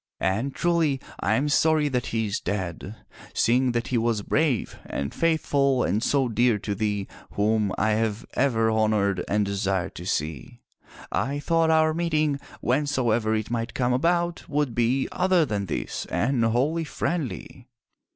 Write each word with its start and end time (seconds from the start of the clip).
And 0.19 0.55
truly 0.55 0.99
I 1.19 1.35
am 1.35 1.47
sorry 1.47 1.87
that 1.89 2.07
he 2.07 2.25
is 2.25 2.39
dead, 2.39 2.95
seeing 3.35 3.71
that 3.73 3.89
he 3.89 3.99
was 3.99 4.23
brave 4.23 4.79
and 4.87 5.13
faithful 5.13 5.83
and 5.83 6.01
so 6.01 6.27
dear 6.27 6.57
to 6.57 6.73
thee 6.73 7.07
whom 7.33 7.71
I 7.77 7.91
have 7.91 8.25
ever 8.33 8.71
honored 8.71 9.23
and 9.27 9.45
desired 9.45 9.93
to 9.93 10.05
see. 10.07 10.63
I 11.11 11.37
thought 11.39 11.69
our 11.69 11.93
meeting, 11.93 12.39
whensoever 12.63 13.35
it 13.35 13.51
might 13.51 13.75
come 13.75 13.93
about, 13.93 14.49
would 14.49 14.73
be 14.73 15.07
other 15.11 15.45
than 15.45 15.67
this, 15.67 16.07
and 16.09 16.43
wholly 16.45 16.83
friendly." 16.83 17.67